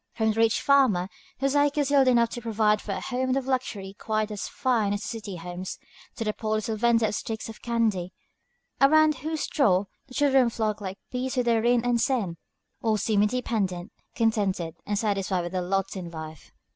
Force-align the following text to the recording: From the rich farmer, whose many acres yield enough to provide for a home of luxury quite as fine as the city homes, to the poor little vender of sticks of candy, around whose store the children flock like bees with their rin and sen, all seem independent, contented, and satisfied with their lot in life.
From 0.13 0.31
the 0.31 0.39
rich 0.39 0.61
farmer, 0.63 1.09
whose 1.37 1.53
many 1.53 1.67
acres 1.67 1.91
yield 1.91 2.07
enough 2.07 2.29
to 2.29 2.41
provide 2.41 2.81
for 2.81 2.93
a 2.93 2.99
home 3.01 3.37
of 3.37 3.45
luxury 3.45 3.95
quite 3.99 4.31
as 4.31 4.47
fine 4.47 4.93
as 4.93 5.01
the 5.03 5.07
city 5.09 5.35
homes, 5.35 5.77
to 6.15 6.23
the 6.23 6.33
poor 6.33 6.55
little 6.55 6.75
vender 6.75 7.05
of 7.05 7.13
sticks 7.13 7.47
of 7.49 7.61
candy, 7.61 8.11
around 8.81 9.17
whose 9.17 9.41
store 9.41 9.85
the 10.07 10.15
children 10.15 10.49
flock 10.49 10.81
like 10.81 10.97
bees 11.11 11.35
with 11.35 11.45
their 11.45 11.61
rin 11.61 11.85
and 11.85 12.01
sen, 12.01 12.37
all 12.81 12.97
seem 12.97 13.21
independent, 13.21 13.91
contented, 14.15 14.75
and 14.87 14.97
satisfied 14.97 15.41
with 15.41 15.51
their 15.51 15.61
lot 15.61 15.95
in 15.95 16.09
life. 16.09 16.51